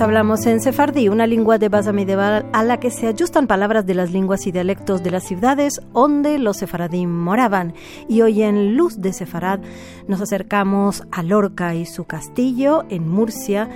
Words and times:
Hablamos 0.00 0.46
en 0.46 0.60
sefardí, 0.60 1.08
una 1.08 1.26
lengua 1.26 1.58
de 1.58 1.68
base 1.68 1.92
medieval 1.92 2.46
a 2.52 2.64
la 2.64 2.80
que 2.80 2.90
se 2.90 3.08
ajustan 3.08 3.46
palabras 3.46 3.84
de 3.84 3.94
las 3.94 4.10
lenguas 4.10 4.46
y 4.46 4.52
dialectos 4.52 5.02
de 5.02 5.10
las 5.10 5.24
ciudades 5.24 5.80
donde 5.92 6.38
los 6.38 6.56
sefaradí 6.56 7.06
moraban. 7.06 7.74
Y 8.08 8.22
hoy 8.22 8.42
en 8.42 8.74
Luz 8.74 9.00
de 9.00 9.12
Sefarad 9.12 9.60
nos 10.08 10.20
acercamos 10.20 11.02
a 11.10 11.22
Lorca 11.22 11.74
y 11.74 11.84
su 11.84 12.04
castillo 12.04 12.84
en 12.88 13.08
Murcia 13.08 13.68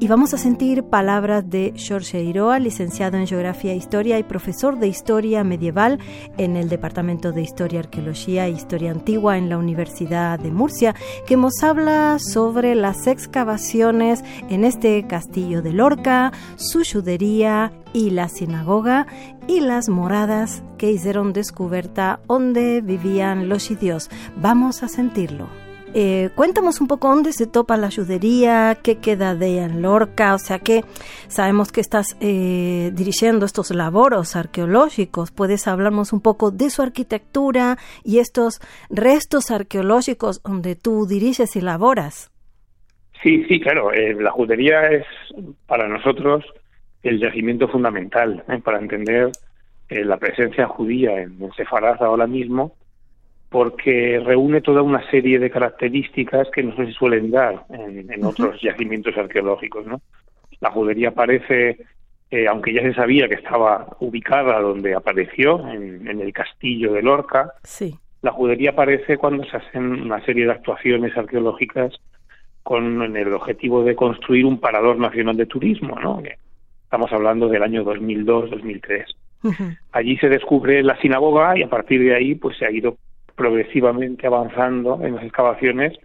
y 0.00 0.06
vamos 0.06 0.32
a 0.32 0.38
sentir 0.38 0.84
palabras 0.84 1.48
de 1.48 1.74
Jorge 1.76 2.22
Iroa, 2.22 2.58
licenciado 2.58 3.16
en 3.16 3.26
Geografía 3.26 3.72
e 3.72 3.76
Historia 3.76 4.18
y 4.18 4.22
profesor 4.22 4.78
de 4.78 4.88
Historia 4.88 5.42
Medieval 5.42 5.98
en 6.36 6.56
el 6.56 6.68
Departamento 6.68 7.32
de 7.32 7.42
Historia, 7.42 7.80
Arqueología 7.80 8.46
e 8.46 8.50
Historia 8.50 8.92
Antigua 8.92 9.38
en 9.38 9.48
la 9.48 9.58
Universidad 9.58 10.38
de 10.38 10.52
Murcia, 10.52 10.94
que 11.26 11.36
nos 11.36 11.62
habla 11.62 12.18
sobre 12.18 12.74
las 12.74 13.06
excavaciones 13.06 14.22
en 14.48 14.64
este 14.64 15.04
castillo 15.06 15.62
de 15.62 15.72
Lorca, 15.72 16.32
su 16.56 16.82
judería 16.84 17.72
y 17.92 18.10
la 18.10 18.28
sinagoga 18.28 19.06
y 19.48 19.60
las 19.60 19.88
moradas 19.88 20.62
que 20.76 20.92
hicieron 20.92 21.32
descubierta 21.32 22.20
donde 22.28 22.80
vivían 22.82 23.48
los 23.48 23.66
judíos. 23.66 24.10
Vamos 24.36 24.82
a 24.82 24.88
sentirlo. 24.88 25.67
Eh, 25.94 26.28
cuéntanos 26.34 26.80
un 26.80 26.86
poco 26.86 27.08
dónde 27.08 27.32
se 27.32 27.46
topa 27.46 27.76
la 27.76 27.90
judería, 27.90 28.76
qué 28.82 28.98
queda 28.98 29.34
de 29.34 29.58
en 29.58 29.80
Lorca, 29.80 30.34
o 30.34 30.38
sea 30.38 30.58
que 30.58 30.82
sabemos 31.28 31.72
que 31.72 31.80
estás 31.80 32.16
eh, 32.20 32.90
dirigiendo 32.92 33.46
estos 33.46 33.70
laboros 33.70 34.36
arqueológicos. 34.36 35.30
¿Puedes 35.30 35.66
hablarnos 35.66 36.12
un 36.12 36.20
poco 36.20 36.50
de 36.50 36.70
su 36.70 36.82
arquitectura 36.82 37.78
y 38.04 38.18
estos 38.18 38.60
restos 38.90 39.50
arqueológicos 39.50 40.42
donde 40.42 40.76
tú 40.76 41.06
diriges 41.06 41.56
y 41.56 41.62
laboras? 41.62 42.30
Sí, 43.22 43.44
sí, 43.48 43.58
claro. 43.58 43.92
Eh, 43.92 44.14
la 44.14 44.30
judería 44.30 44.82
es 44.88 45.06
para 45.66 45.88
nosotros 45.88 46.44
el 47.02 47.18
yacimiento 47.18 47.66
fundamental 47.68 48.44
para 48.62 48.78
entender 48.78 49.32
la 49.88 50.18
presencia 50.18 50.66
judía 50.66 51.22
en, 51.22 51.38
Sefarad 51.56 52.02
ahora 52.02 52.26
mismo 52.26 52.74
porque 53.48 54.20
reúne 54.24 54.60
toda 54.60 54.82
una 54.82 55.08
serie 55.10 55.38
de 55.38 55.50
características 55.50 56.48
que 56.50 56.62
no 56.62 56.76
se 56.76 56.92
suelen 56.92 57.30
dar 57.30 57.64
en, 57.70 58.24
otros 58.24 58.60
yacimientos 58.60 59.16
arqueológicos. 59.16 59.86
¿no? 59.86 60.02
La 60.60 60.70
judería 60.70 61.10
aparece, 61.10 61.78
eh, 62.30 62.46
aunque 62.46 62.74
ya 62.74 62.82
se 62.82 62.94
sabía 62.94 63.28
que 63.28 63.36
estaba 63.36 63.96
ubicada 64.00 64.60
donde 64.60 64.94
apareció, 64.94 65.66
en, 65.68 66.06
el 66.06 66.32
castillo 66.32 66.92
de 66.92 67.02
Lorca, 67.02 67.54
sí. 67.62 67.96
la 68.20 68.32
judería 68.32 68.70
aparece 68.70 69.16
cuando 69.16 69.44
se 69.44 69.56
hacen 69.56 70.02
una 70.02 70.22
serie 70.24 70.44
de 70.44 70.52
actuaciones 70.52 71.16
arqueológicas 71.16 71.94
con 72.62 73.16
el 73.16 73.32
objetivo 73.32 73.82
de 73.82 73.96
construir 73.96 74.44
un 74.44 74.60
parador 74.60 74.98
nacional 74.98 75.38
de 75.38 75.46
turismo, 75.46 75.98
¿no? 75.98 76.22
Estamos 76.82 77.10
hablando 77.12 77.48
del 77.48 77.62
año 77.62 77.82
2002-2003. 77.82 79.06
Allí 79.92 80.18
se 80.18 80.28
descubre 80.28 80.82
la 80.82 81.00
sinagoga 81.00 81.56
y 81.56 81.62
a 81.62 81.68
partir 81.68 82.02
de 82.02 82.14
ahí 82.14 82.34
pues 82.34 82.58
se 82.58 82.66
ha 82.66 82.70
ido 82.70 82.98
progresivamente 83.38 84.26
avanzando 84.26 84.98
en 85.02 85.14
las 85.14 85.24
excavaciones. 85.24 85.96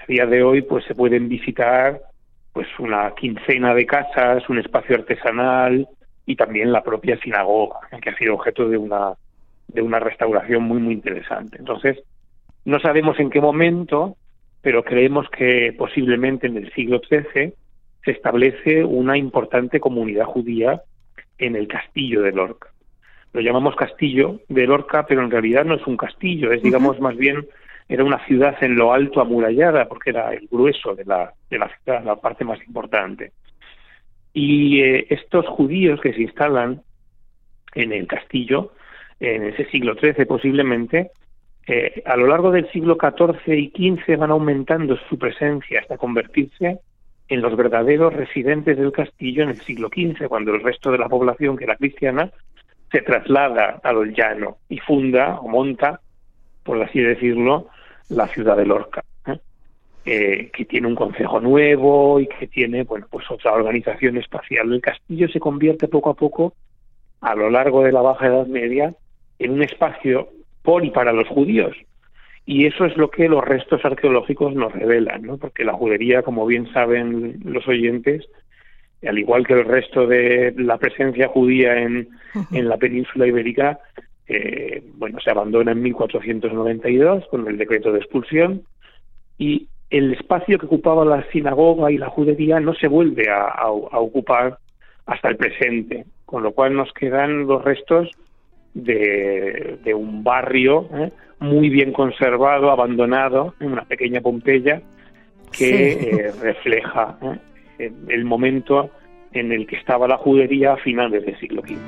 A 0.00 0.06
día 0.06 0.26
de 0.26 0.42
hoy, 0.44 0.62
pues 0.62 0.84
se 0.84 0.94
pueden 0.94 1.28
visitar 1.28 2.00
pues 2.52 2.68
una 2.78 3.12
quincena 3.14 3.74
de 3.74 3.86
casas, 3.86 4.48
un 4.48 4.58
espacio 4.58 4.96
artesanal 4.96 5.88
y 6.26 6.36
también 6.36 6.70
la 6.70 6.82
propia 6.82 7.18
sinagoga, 7.20 7.80
que 8.00 8.10
ha 8.10 8.16
sido 8.16 8.34
objeto 8.34 8.68
de 8.68 8.76
una 8.76 9.14
de 9.68 9.82
una 9.82 10.00
restauración 10.00 10.64
muy 10.64 10.80
muy 10.80 10.94
interesante. 10.94 11.56
Entonces, 11.58 11.98
no 12.64 12.78
sabemos 12.80 13.18
en 13.20 13.30
qué 13.30 13.40
momento, 13.40 14.16
pero 14.62 14.82
creemos 14.82 15.28
que 15.30 15.74
posiblemente 15.78 16.48
en 16.48 16.56
el 16.56 16.72
siglo 16.72 17.00
XIII 17.08 17.54
se 18.04 18.10
establece 18.10 18.84
una 18.84 19.16
importante 19.16 19.80
comunidad 19.80 20.24
judía 20.24 20.82
en 21.38 21.56
el 21.56 21.68
castillo 21.68 22.22
de 22.22 22.32
Lorca 22.32 22.69
lo 23.32 23.40
llamamos 23.40 23.76
castillo 23.76 24.40
de 24.48 24.66
Lorca, 24.66 25.06
pero 25.06 25.22
en 25.22 25.30
realidad 25.30 25.64
no 25.64 25.74
es 25.74 25.86
un 25.86 25.96
castillo, 25.96 26.52
es 26.52 26.62
digamos 26.62 27.00
más 27.00 27.16
bien 27.16 27.46
era 27.88 28.04
una 28.04 28.24
ciudad 28.26 28.56
en 28.62 28.76
lo 28.76 28.92
alto 28.92 29.20
amurallada 29.20 29.88
porque 29.88 30.10
era 30.10 30.32
el 30.32 30.46
grueso 30.48 30.94
de 30.94 31.04
la, 31.04 31.32
de 31.50 31.58
la 31.58 31.68
ciudad, 31.68 32.04
la 32.04 32.16
parte 32.16 32.44
más 32.44 32.60
importante. 32.64 33.32
Y 34.32 34.80
eh, 34.80 35.06
estos 35.10 35.46
judíos 35.48 36.00
que 36.00 36.12
se 36.12 36.22
instalan 36.22 36.82
en 37.74 37.92
el 37.92 38.06
castillo, 38.06 38.72
en 39.18 39.42
ese 39.44 39.64
siglo 39.70 39.94
XIII 39.94 40.24
posiblemente, 40.24 41.10
eh, 41.66 42.02
a 42.06 42.16
lo 42.16 42.28
largo 42.28 42.52
del 42.52 42.70
siglo 42.70 42.96
XIV 42.96 43.54
y 43.54 43.70
XV 43.70 44.16
van 44.16 44.30
aumentando 44.30 44.96
su 45.08 45.18
presencia 45.18 45.80
hasta 45.80 45.98
convertirse 45.98 46.78
en 47.28 47.42
los 47.42 47.56
verdaderos 47.56 48.12
residentes 48.12 48.76
del 48.76 48.92
castillo 48.92 49.42
en 49.44 49.50
el 49.50 49.60
siglo 49.60 49.88
XV, 49.88 50.28
cuando 50.28 50.54
el 50.54 50.62
resto 50.62 50.90
de 50.90 50.98
la 50.98 51.08
población, 51.08 51.56
que 51.56 51.64
era 51.64 51.76
cristiana, 51.76 52.30
se 52.90 53.02
traslada 53.02 53.80
a 53.82 53.92
lo 53.92 54.04
llano 54.04 54.58
y 54.68 54.78
funda 54.78 55.38
o 55.40 55.48
monta, 55.48 56.00
por 56.62 56.82
así 56.82 57.00
decirlo, 57.00 57.68
la 58.08 58.26
ciudad 58.28 58.56
de 58.56 58.66
Lorca, 58.66 59.04
¿eh? 59.26 59.38
Eh, 60.04 60.50
que 60.52 60.64
tiene 60.64 60.88
un 60.88 60.94
consejo 60.94 61.40
nuevo 61.40 62.20
y 62.20 62.26
que 62.26 62.46
tiene, 62.46 62.84
bueno, 62.84 63.06
pues 63.10 63.30
otra 63.30 63.52
organización 63.52 64.16
espacial. 64.16 64.72
El 64.72 64.80
castillo 64.80 65.28
se 65.28 65.40
convierte 65.40 65.88
poco 65.88 66.10
a 66.10 66.14
poco, 66.14 66.54
a 67.20 67.34
lo 67.34 67.50
largo 67.50 67.82
de 67.84 67.92
la 67.92 68.00
Baja 68.00 68.26
Edad 68.26 68.46
Media, 68.46 68.94
en 69.38 69.52
un 69.52 69.62
espacio 69.62 70.28
por 70.62 70.84
y 70.84 70.90
para 70.90 71.12
los 71.12 71.28
judíos. 71.28 71.76
Y 72.46 72.66
eso 72.66 72.84
es 72.84 72.96
lo 72.96 73.10
que 73.10 73.28
los 73.28 73.44
restos 73.44 73.84
arqueológicos 73.84 74.54
nos 74.54 74.72
revelan, 74.72 75.22
¿no? 75.22 75.36
Porque 75.38 75.64
la 75.64 75.74
judería, 75.74 76.22
como 76.22 76.46
bien 76.46 76.72
saben 76.72 77.38
los 77.44 77.68
oyentes, 77.68 78.28
al 79.06 79.18
igual 79.18 79.46
que 79.46 79.54
el 79.54 79.64
resto 79.64 80.06
de 80.06 80.54
la 80.56 80.78
presencia 80.78 81.28
judía 81.28 81.80
en, 81.80 82.08
en 82.52 82.68
la 82.68 82.76
península 82.76 83.26
ibérica, 83.26 83.78
eh, 84.28 84.82
bueno, 84.94 85.18
se 85.20 85.30
abandona 85.30 85.72
en 85.72 85.82
1492 85.82 87.24
con 87.30 87.48
el 87.48 87.58
decreto 87.58 87.92
de 87.92 87.98
expulsión 87.98 88.62
y 89.38 89.68
el 89.90 90.14
espacio 90.14 90.58
que 90.58 90.66
ocupaba 90.66 91.04
la 91.04 91.28
sinagoga 91.32 91.90
y 91.90 91.98
la 91.98 92.10
judería 92.10 92.60
no 92.60 92.74
se 92.74 92.86
vuelve 92.86 93.28
a, 93.28 93.68
ocupar 93.70 94.58
hasta 95.06 95.28
el 95.30 95.36
presente, 95.36 96.04
con 96.24 96.44
lo 96.44 96.52
cual 96.52 96.76
nos 96.76 96.92
quedan 96.92 97.46
los 97.46 97.64
restos 97.64 98.08
de, 98.74 99.78
de 99.82 99.94
un 99.94 100.22
barrio 100.22 100.88
¿eh? 100.94 101.10
muy 101.40 101.68
bien 101.68 101.92
conservado, 101.92 102.70
abandonado, 102.70 103.54
en 103.58 103.72
una 103.72 103.84
pequeña 103.84 104.20
Pompeya, 104.20 104.80
que 105.50 105.92
eh, 105.92 106.32
refleja 106.40 107.18
el 108.08 108.24
momento 108.24 108.90
en 109.32 109.52
el 109.52 109.66
que 109.66 109.76
estaba 109.76 110.08
la 110.08 110.18
judería 110.18 110.74
a 110.74 110.76
finales 110.78 111.24
del 111.24 111.38
siglo 111.38 111.62
XV. 111.62 111.78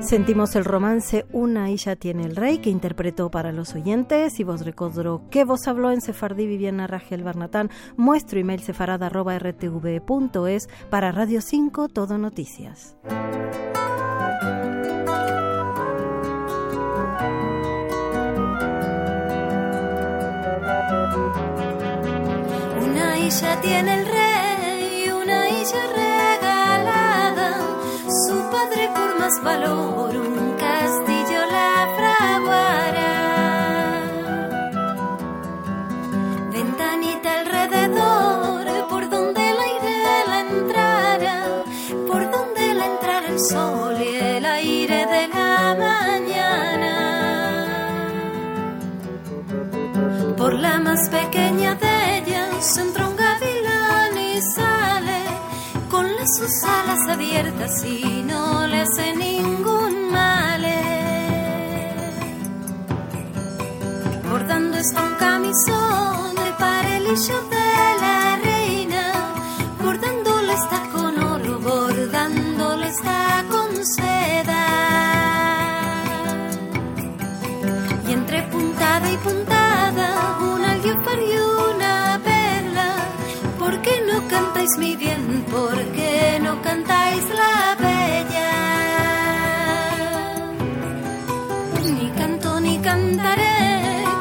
Sentimos 0.00 0.56
el 0.56 0.64
romance 0.64 1.26
Una 1.30 1.70
hija 1.70 1.94
tiene 1.94 2.24
el 2.24 2.34
rey 2.34 2.58
que 2.58 2.70
interpretó 2.70 3.30
para 3.30 3.52
los 3.52 3.74
oyentes 3.74 4.40
y 4.40 4.44
vos 4.44 4.64
recordó 4.64 5.28
que 5.30 5.44
vos 5.44 5.68
habló 5.68 5.92
en 5.92 6.00
Sefardí 6.00 6.46
Viviana 6.46 6.86
Rachel 6.86 7.22
Barnatán. 7.22 7.68
Muestro 7.96 8.40
email 8.40 8.60
sefarada.rtv.es 8.60 10.68
para 10.88 11.12
Radio 11.12 11.42
5 11.42 11.88
Todo 11.88 12.16
Noticias. 12.16 12.96
Una 23.50 23.58
hija 23.58 23.62
tiene 23.62 23.94
el 23.94 24.06
rey 24.06 25.10
regalada, 25.96 27.48
su 28.06 28.36
padre 28.48 28.88
por 28.94 29.18
más 29.18 29.42
valor 29.42 30.16
un 30.16 30.56
castillo 30.56 31.40
la 31.50 31.88
fraguará. 31.96 33.16
Ventanita 36.52 37.40
alrededor, 37.40 38.88
por 38.88 39.10
donde 39.10 39.50
el 39.50 39.58
aire 39.58 39.94
la 40.28 40.40
entrara, 40.48 41.36
por 42.06 42.30
donde 42.30 42.74
la 42.74 42.86
entrara 42.86 43.26
el 43.26 43.40
sol 43.40 43.96
y 44.00 44.16
el 44.16 44.44
aire 44.46 45.06
de 45.06 45.28
la 45.28 45.74
mañana. 45.86 46.94
Por 50.36 50.54
la 50.54 50.78
más 50.78 51.08
pequeña 51.10 51.74
de 51.74 52.18
ellas 52.18 52.78
alas 57.10 57.16
abiertas 57.16 57.84
y 57.84 58.22
no 58.22 58.66
le 58.66 58.80
hace 58.80 59.16
ningún 59.16 60.10
mal. 60.12 60.40
está 64.80 65.02
un 65.02 65.14
camisón 65.16 66.34
de 66.36 66.52
parelillo 66.58 67.38
de 67.54 68.00
la 68.00 68.38
reina, 68.42 69.04
bordándole 69.82 70.54
está 70.54 70.80
con 70.90 71.22
oro, 71.22 71.58
bordándole 71.58 72.88
está 72.88 73.44
con 73.50 73.70
seda. 73.84 74.64
Y 78.08 78.12
entre 78.12 78.42
puntada 78.44 79.12
y 79.12 79.16
puntada, 79.18 80.38
un 80.50 80.64
alquiopar 80.64 81.18
y 81.18 81.32
una 81.74 82.20
perla, 82.24 82.88
¿por 83.58 83.82
qué 83.82 84.02
no 84.10 84.26
cantáis 84.28 84.78
mi 84.78 84.96
bien? 84.96 85.44
¿Por 85.50 85.76
qué 85.92 86.09
Ni 91.98 92.08
canto 92.18 92.60
ni 92.60 92.78
cantaré 92.78 93.58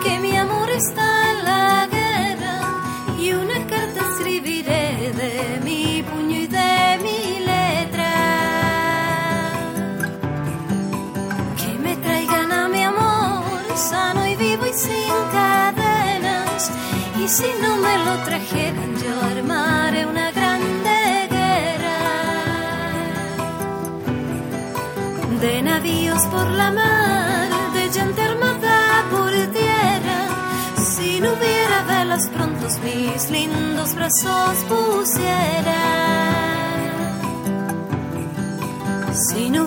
que 0.04 0.20
mi 0.20 0.36
amor 0.36 0.70
está 0.72 1.08
en 1.32 1.38
la 1.50 1.88
guerra 1.96 2.56
y 3.20 3.32
una 3.34 3.60
carta 3.72 4.00
escribiré 4.12 5.12
de 5.22 5.60
mi 5.64 6.04
puño 6.10 6.38
y 6.46 6.48
de 6.48 7.00
mi 7.06 7.20
letra. 7.52 8.14
Que 11.60 11.72
me 11.86 11.96
traigan 11.98 12.52
a 12.52 12.68
mi 12.68 12.84
amor 12.84 13.44
sano 13.76 14.26
y 14.28 14.36
vivo 14.36 14.66
y 14.66 14.74
sin 14.74 15.14
cadenas 15.32 16.72
y 17.24 17.28
si 17.28 17.50
no 17.62 17.72
me 17.78 17.94
lo 18.06 18.14
trajeran 18.28 18.92
yo 19.04 19.14
armaré 19.34 20.06
una 20.06 20.32
grande 20.32 20.98
guerra 21.36 22.00
de 25.42 25.62
navíos 25.62 26.24
por 26.34 26.48
la 26.62 26.72
mar, 26.72 27.09
gente 27.92 28.22
armada 28.22 29.06
por 29.10 29.32
tierra. 29.52 30.28
Si 30.78 31.20
no 31.20 31.34
hubiera 31.34 31.84
velas 31.84 32.28
prontos, 32.30 32.80
mis 32.80 33.30
lindos 33.32 33.96
brazos 33.96 34.58
pusiera. 34.68 35.80
Si 39.14 39.50
no 39.50 39.59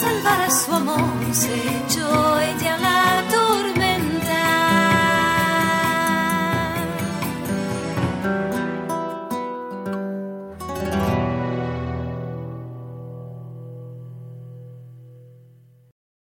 salvar 0.00 0.40
a 0.42 0.50
su 0.50 0.72
amor, 0.72 1.24
se 1.32 1.54
echó 1.78 2.38
ella 2.40 2.78
la 2.78 2.99